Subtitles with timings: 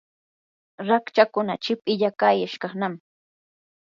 [0.87, 2.99] rachakkuna chip illaqayashqanami.